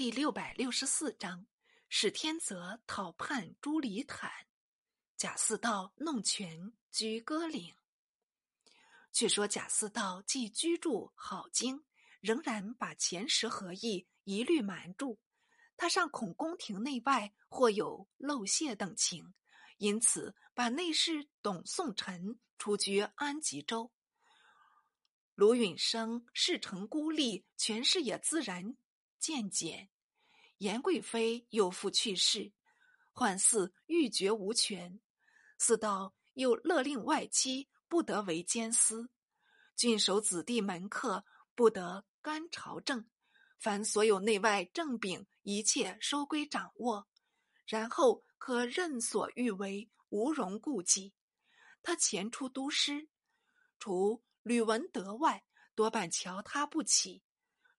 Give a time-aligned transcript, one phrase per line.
[0.00, 1.44] 第六百六十四章：
[1.90, 4.32] 史天泽讨叛朱里坦，
[5.18, 7.74] 贾似道弄权居歌岭。
[9.12, 11.84] 却说贾似道既居住好京，
[12.22, 15.20] 仍然把前十合议一律瞒住。
[15.76, 19.34] 他尚恐宫廷内外或有漏泄等情，
[19.76, 23.92] 因此把内侍董宋臣出居安吉州。
[25.34, 28.74] 卢允生事成孤立，权势也自然
[29.20, 29.88] 渐减。
[30.58, 32.52] 严贵妃又父去世，
[33.14, 35.00] 宦嗣欲绝无权，
[35.58, 39.08] 四道又勒令外戚不得为监司，
[39.76, 43.08] 郡守子弟门客不得干朝政，
[43.58, 47.06] 凡所有内外政柄，一切收归掌握，
[47.66, 51.14] 然后可任所欲为，无容顾忌。
[51.82, 53.08] 他前出都师，
[53.78, 55.42] 除吕文德外，
[55.74, 57.22] 多半瞧他不起，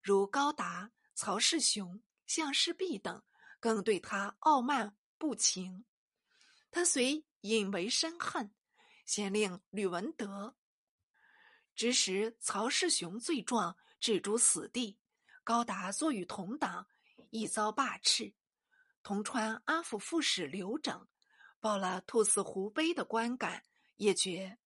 [0.02, 2.02] 如高达、曹世雄。
[2.28, 3.22] 向世弼等
[3.60, 5.84] 更对他傲慢不情，
[6.72, 8.56] 他虽引为深恨，
[9.06, 10.56] 先令吕文德
[11.76, 14.98] 指使曹世雄罪状，置诸死地。
[15.44, 16.88] 高达坐与同党，
[17.32, 18.34] 亦遭罢斥。
[19.04, 21.06] 同川安抚副使刘整
[21.60, 23.62] 报了兔死狐悲的观感，
[23.98, 24.58] 也觉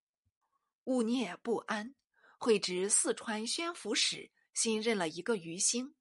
[0.84, 1.96] 物孽不安，
[2.38, 5.96] 会知四川宣抚使新任了一个余兴。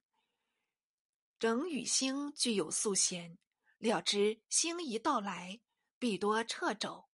[1.45, 3.37] 整与星具有素贤，
[3.77, 5.61] 料知星一到来，
[5.99, 7.05] 必多掣肘，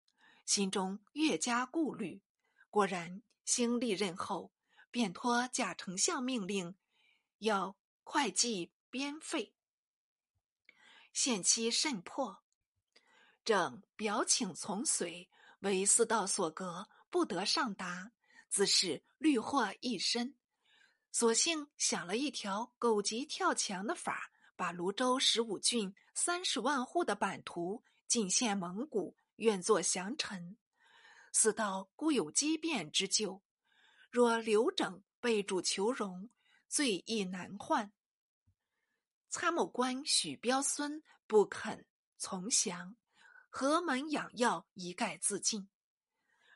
[0.45, 2.23] 心中越加顾虑。
[2.69, 4.53] 果然，星历任后，
[4.89, 6.77] 便托贾丞相命令，
[7.39, 9.53] 要会计编费。
[11.11, 12.41] 限期甚迫，
[13.43, 15.29] 正表请从随，
[15.59, 18.13] 为四道所隔，不得上达，
[18.47, 20.37] 自是虑祸一身。
[21.11, 30.57] 索性想了一条狗急跳墙的法儿把泸州十五郡三十万户的版图进献蒙古，愿作降臣。
[31.33, 33.41] 死道孤有机变之咎，
[34.09, 36.29] 若刘整被主求荣，
[36.67, 37.91] 罪亦难换。
[39.29, 41.85] 参谋官许彪孙不肯
[42.17, 42.95] 从降，
[43.49, 45.69] 何门养药一概自尽。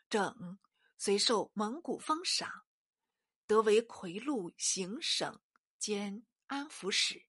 [0.09, 0.59] 整
[0.97, 2.63] 虽受蒙古封赏。
[3.47, 5.39] 得为魁禄行省
[5.77, 7.25] 兼安抚使，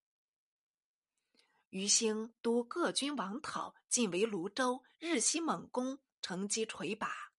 [1.68, 7.32] 余兴督各军王讨，进围泸州，日西猛攻，乘机垂拔。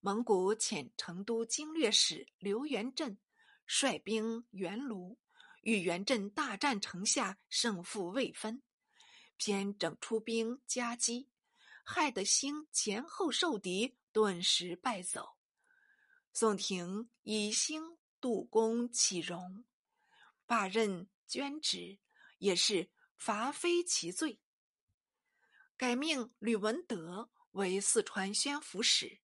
[0.00, 3.18] 蒙古遣成都经略使刘元振
[3.66, 5.18] 率兵援卢，
[5.62, 8.62] 与元振大战城下，胜负未分，
[9.38, 11.30] 偏整出兵夹击，
[11.82, 15.37] 害得兴前后受敌，顿时败走。
[16.40, 19.64] 宋廷以兴杜公启荣，
[20.46, 21.98] 罢任捐职，
[22.38, 24.38] 也是罚非其罪。
[25.76, 29.18] 改命吕文德为四川宣抚使。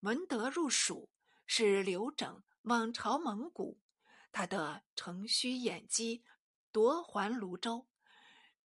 [0.00, 1.08] 文德入蜀，
[1.46, 3.80] 是刘整往朝蒙古，
[4.30, 6.22] 他的乘虚掩击，
[6.70, 7.88] 夺还泸州，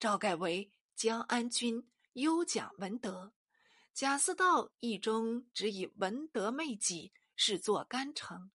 [0.01, 3.33] 诏改为江安军优奖文德。
[3.95, 8.51] 贾似道意中只以文德媚己，视作干城。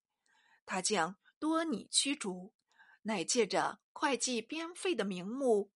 [0.66, 2.54] 他将多拟驱逐，
[3.04, 5.72] 乃借着会计编费的名目，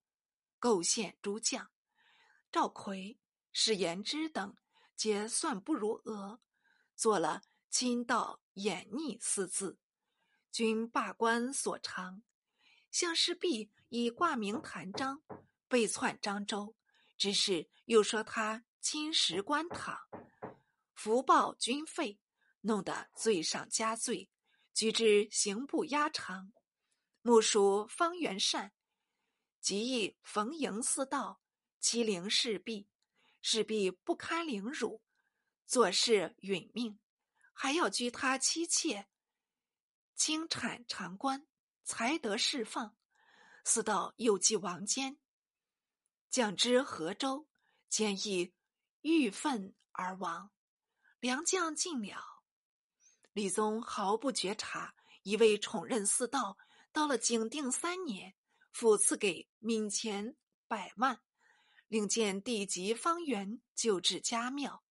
[0.58, 1.70] 构陷诸将。
[2.52, 3.20] 赵奎、
[3.52, 4.58] 史延之等
[4.96, 6.42] 皆算不如额，
[6.96, 9.78] 做了亲道掩逆四字，
[10.52, 12.24] 均罢官所长。
[12.90, 15.22] 向师弼以挂名谭章，
[15.68, 16.76] 被窜漳州，
[17.16, 18.66] 只是又说他。
[18.82, 19.96] 侵蚀官堂，
[20.96, 22.20] 福报军费，
[22.62, 24.28] 弄得罪上加罪，
[24.74, 26.52] 举之刑部押长。
[27.22, 28.74] 目属方元善，
[29.60, 31.40] 即意逢迎四道，
[31.80, 32.90] 欺凌势必，
[33.44, 35.04] 势必不堪凌辱，
[35.68, 37.00] 做事殒命，
[37.54, 39.08] 还要拘他妻妾，
[40.16, 41.46] 清产长官，
[41.84, 42.98] 才得释放。
[43.64, 45.20] 四道又记王坚，
[46.32, 47.48] 降之河州，
[47.88, 48.52] 坚亦。
[49.02, 50.52] 郁愤而亡，
[51.20, 52.44] 良将尽了。
[53.34, 54.94] 李宗毫不觉察，
[55.24, 56.58] 一味宠任四道。
[56.94, 58.36] 到了景定三年，
[58.72, 60.36] 复赐给闽钱
[60.68, 61.22] 百万，
[61.88, 64.84] 令建地级方圆就置家庙。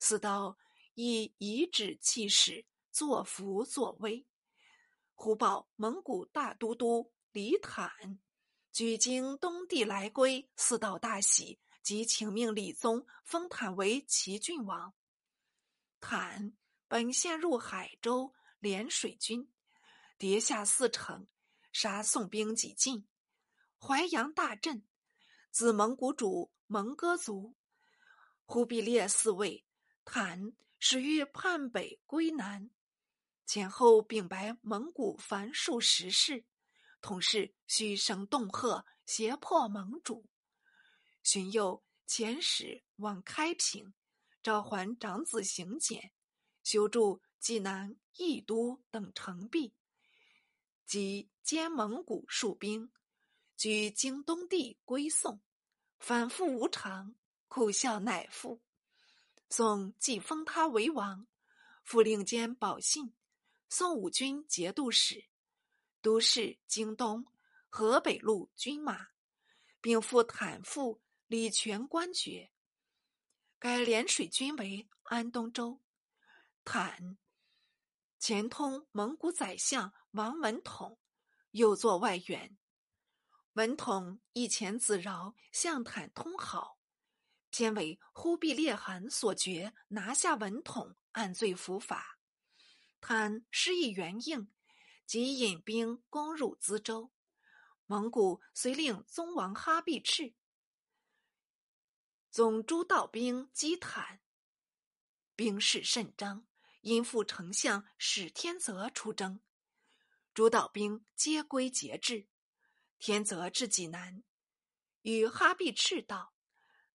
[0.00, 0.56] 四道
[0.94, 4.26] 以遗旨弃使，作福作威。
[5.14, 8.18] 忽报蒙古大都督李坦
[8.72, 11.60] 举经东地来归，四道大喜。
[11.82, 14.94] 即请命李宗封坦为齐郡王。
[16.00, 16.52] 坦
[16.88, 19.52] 本陷入海州涟水军，
[20.16, 21.26] 跌下四城，
[21.72, 23.06] 杀宋兵几进，
[23.78, 24.84] 淮阳大震。
[25.50, 27.54] 自蒙古主蒙哥族
[28.44, 29.64] 忽必烈嗣位，
[30.04, 32.70] 坦始欲叛北归南，
[33.44, 36.44] 前后禀白蒙古凡数十事，
[37.00, 40.26] 同是嘘声恫吓，胁迫蒙主。
[41.22, 43.94] 荀攸遣使往开平，
[44.42, 46.12] 召还长子行简，
[46.64, 49.74] 修筑济南、益都等城壁。
[50.84, 52.92] 即兼蒙古戍兵，
[53.56, 55.40] 居京东地归宋，
[55.98, 57.14] 反复无常，
[57.48, 58.60] 苦笑乃复。
[59.48, 61.26] 宋既封他为王，
[61.84, 63.14] 复令兼保信、
[63.68, 65.24] 宋武军节度使，
[66.00, 67.26] 都侍京东、
[67.68, 69.08] 河北路军马，
[69.80, 71.00] 并复坦父
[71.32, 72.50] 李全官爵，
[73.58, 75.80] 改涟水军为安东州。
[76.62, 77.16] 坦
[78.18, 79.94] 前通蒙古宰相。
[80.10, 80.98] 王文统
[81.52, 82.58] 又作外援，
[83.54, 86.78] 文统以前子饶向坦通好，
[87.48, 92.18] 偏为忽必烈汗所决，拿下文统，按罪伏法。
[93.00, 94.52] 坦施以援应，
[95.06, 97.10] 即引兵攻入资州。
[97.86, 100.34] 蒙古遂令宗王哈必赤、
[102.32, 104.22] 总诸道兵击坦，
[105.36, 106.46] 兵势甚张，
[106.80, 109.42] 因副丞相史天泽出征。
[110.32, 112.26] 诸道兵皆归节制，
[112.98, 114.24] 天泽至济南，
[115.02, 116.32] 与哈必赤道：“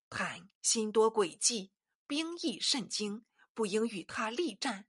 [0.10, 1.72] 坦心多诡计，
[2.08, 3.24] 兵亦甚精，
[3.54, 4.88] 不应与他力战。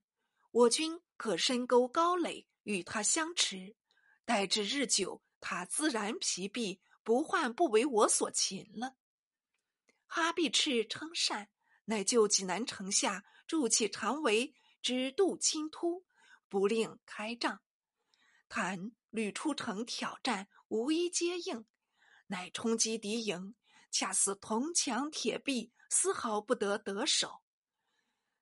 [0.49, 3.75] 我军可深沟高垒，与他相持。
[4.25, 8.95] 待至日久，他自然疲弊，不患不为我所擒了。”
[10.11, 11.49] 哈必赤称善，
[11.85, 16.03] 乃就济南城下筑起长围，直渡侵突，
[16.49, 17.61] 不令开仗。
[18.49, 21.63] 谭屡出城挑战，无一接应，
[22.25, 23.53] 乃冲击敌营，
[23.91, 27.43] 恰似铜墙铁壁，丝毫不得得手。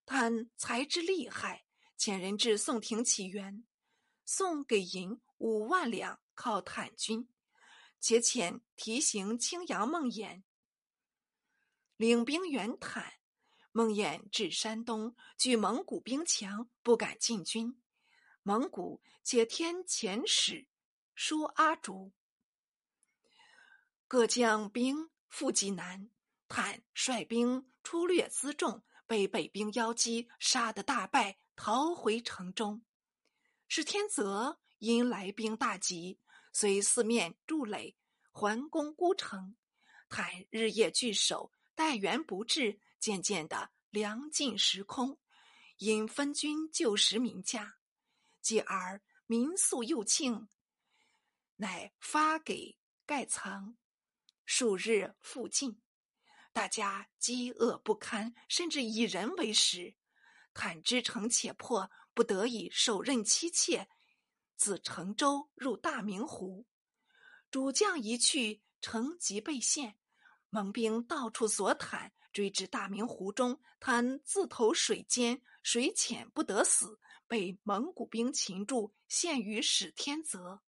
[0.05, 1.65] 谭才之厉害，
[1.99, 3.65] 遣人至宋廷起援，
[4.23, 7.27] 宋给银五万两犒坦军，
[7.99, 10.43] 且遣提刑青阳孟衍
[11.97, 13.13] 领兵援坦。
[13.71, 17.79] 孟衍至山东，据蒙古兵强，不敢进军。
[18.41, 20.67] 蒙古且天遣使
[21.13, 22.11] 说阿竹，
[24.07, 26.09] 各将兵赴济南。
[26.47, 32.81] 坦率兵出掠辎重，被北兵邀击，杀得大败，逃回城中。
[33.67, 36.19] 史天泽因来兵大急，
[36.51, 37.95] 遂四面筑垒，
[38.31, 39.55] 环攻孤城。
[40.09, 45.19] 坦日夜据守，待援不至，渐渐的粮尽食空，
[45.77, 47.77] 因分军救食民家。
[48.41, 50.49] 继而民宿又庆，
[51.57, 53.77] 乃发给盖藏，
[54.43, 55.79] 数日复尽，
[56.51, 59.95] 大家饥饿不堪，甚至以人为食。
[60.55, 63.87] 坦之城且破，不得已手刃妻妾，
[64.55, 66.65] 自成州入大明湖。
[67.51, 69.99] 主将一去，城即被陷，
[70.57, 76.99] 蒙兵到处索坦，追至大明湖中，坦自投水间，水浅不得死。
[77.27, 80.63] 被蒙古兵擒住，献于史天泽。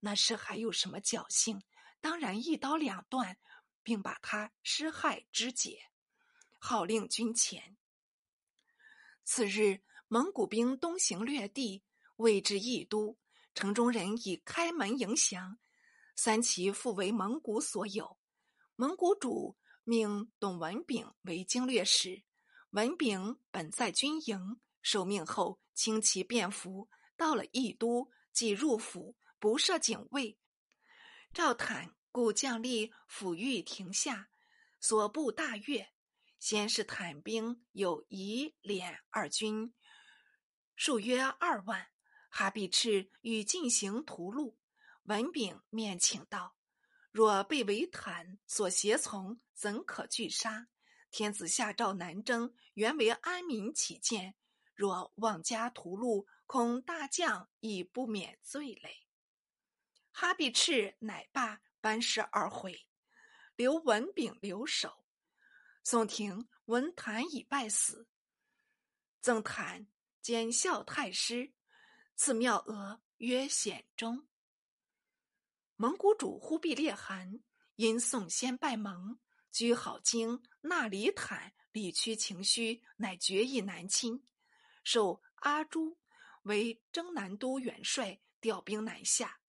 [0.00, 1.62] 那时还有什么侥幸？
[2.00, 3.38] 当然一刀两断，
[3.84, 5.78] 并把他尸害肢解，
[6.58, 7.76] 号令军前。
[9.22, 11.84] 次日，蒙古兵东行掠地，
[12.16, 13.16] 未至义都，
[13.54, 15.58] 城中人已开门迎降。
[16.16, 18.18] 三旗复为蒙古所有。
[18.76, 22.24] 蒙古主命董文炳为经略使，
[22.70, 24.60] 文炳本在军营。
[24.82, 30.38] 受命后，轻骑便服，到了益都，即入府，不设警卫。
[31.32, 34.28] 赵坦故将立抚御庭下，
[34.80, 35.88] 所部大悦。
[36.38, 39.72] 先是坦兵有夷敛二军，
[40.76, 41.86] 数约二万。
[42.28, 44.56] 哈必赤欲进行屠戮，
[45.04, 46.56] 文炳面请道
[47.14, 50.66] ：“若被为坦所胁从，怎可拒杀？
[51.12, 54.34] 天子下诏南征，原为安民起见。”
[54.74, 59.06] 若妄加屠戮，恐大将亦不免罪累。
[60.10, 62.84] 哈必赤乃罢，班师而回，
[63.54, 65.04] 留文炳留守。
[65.84, 68.08] 宋廷闻谭已败死，
[69.20, 69.86] 赠谭
[70.20, 71.52] 兼孝太师，
[72.16, 74.26] 赐庙额曰显忠。
[75.76, 77.40] 蒙古主忽必烈汗
[77.74, 79.18] 因宋先拜蒙，
[79.50, 84.24] 居好京，纳里坦，理屈情绪，乃决意南侵。
[84.84, 85.98] 授阿朱
[86.44, 89.40] 为征南都元帅，调兵南下。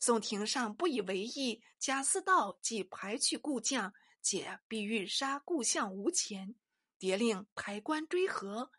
[0.00, 6.56] 宋廷上不以为意，贾似道即排去故将，解必欲杀故相无前，
[6.98, 8.72] 迭令抬棺追和，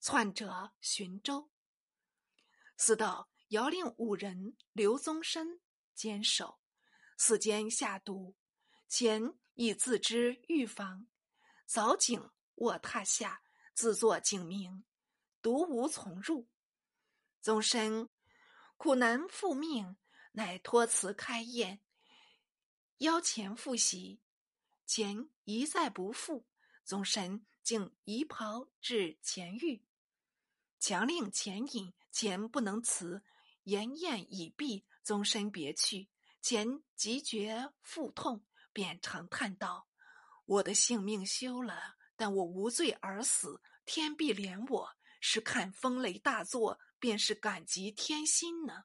[0.00, 1.50] 窜者寻州。
[2.76, 5.60] 司道遥令五人刘宗深
[6.00, 6.58] 坚守，
[7.18, 8.34] 四间下毒，
[8.88, 11.06] 前以自知预防，
[11.68, 13.42] 凿井卧榻下，
[13.74, 14.82] 自作井名，
[15.42, 16.48] 独无从入。
[17.42, 18.08] 宗身
[18.78, 19.98] 苦难复命，
[20.32, 21.82] 乃托辞开宴，
[23.00, 24.22] 邀前复席。
[24.86, 26.46] 前一再不赴，
[26.82, 29.84] 宗身竟移袍至前寓，
[30.78, 31.92] 强令前饮。
[32.10, 33.22] 前不能辞，
[33.64, 36.08] 言宴已毕，终身别去。
[36.40, 39.88] 前急觉腹痛，便长叹道
[40.46, 44.96] ：“我的性命休了，但我无罪而死，天必怜我。
[45.20, 48.84] 是看风雷大作。”便是感激天心呢。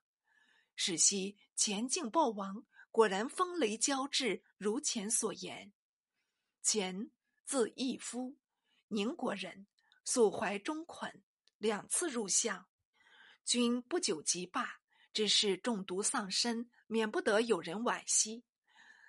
[0.78, 5.74] 是夕前境报亡，果然风雷交至，如前所言。
[6.62, 7.12] 前
[7.44, 8.38] 字义夫，
[8.88, 9.68] 宁国人，
[10.06, 11.22] 素怀忠捆，
[11.58, 12.66] 两次入相，
[13.44, 14.80] 君不久即罢。
[15.16, 18.44] 只是中毒丧身，免不得有人惋惜。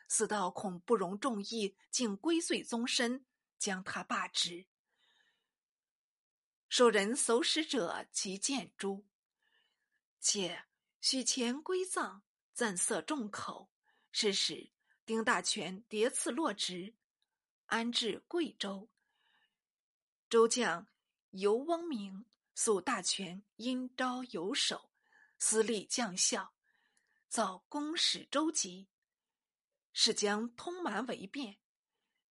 [0.07, 3.27] 四道恐不容众议，竟归罪宗身，
[3.59, 4.67] 将他罢职。
[6.69, 9.05] 受人搜使者，其见诛。
[10.21, 10.67] 且
[11.01, 12.23] 许前归葬，
[12.55, 13.69] 暂色众口。
[14.13, 14.71] 是时，
[15.05, 16.95] 丁大全迭次落职，
[17.65, 18.89] 安置贵州。
[20.31, 20.87] 州将
[21.31, 24.89] 尤翁明诉大全因招游守，
[25.49, 26.53] 资历将校，
[27.29, 28.89] 造公使州籍，
[29.93, 31.57] 是将通蛮为变，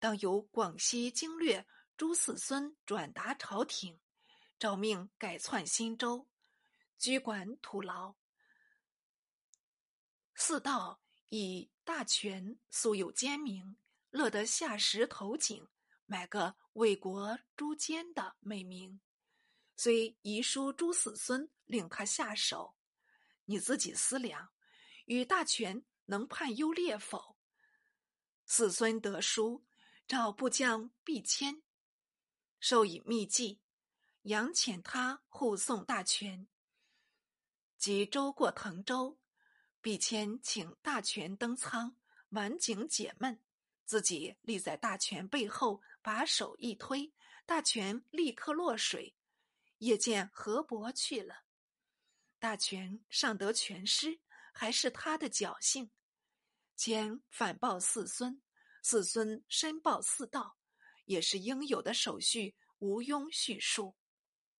[0.00, 1.64] 当由广西经略
[1.96, 4.00] 朱四孙转达朝廷。
[4.58, 6.28] 诏命改窜新州，
[6.98, 8.16] 居管土牢。
[10.34, 13.76] 四道以大权素有奸名，
[14.10, 15.68] 乐得下石投井，
[16.06, 19.00] 买个为国诛奸的美名。
[19.76, 22.74] 虽遗书朱四孙，令他下手，
[23.46, 24.52] 你自己思量，
[25.06, 27.36] 与大权能判优劣否？
[28.46, 29.64] 四孙得书，
[30.06, 31.62] 召部将毕谦，
[32.60, 33.60] 授以秘计。
[34.22, 36.48] 杨遣他护送大权，
[37.76, 39.18] 即周过滕州，
[39.82, 41.98] 毕谦请大权登仓，
[42.30, 43.44] 挽颈解闷，
[43.84, 47.12] 自己立在大权背后，把手一推，
[47.44, 49.14] 大权立刻落水，
[49.78, 51.43] 夜见河伯去了。
[52.44, 54.20] 大权尚得全失，
[54.52, 55.90] 还是他的侥幸。
[56.76, 58.42] 前反报四孙，
[58.82, 60.58] 四孙申报四道，
[61.06, 63.96] 也是应有的手续，无庸叙述。